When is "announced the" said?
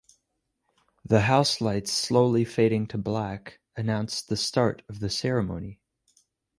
3.77-4.35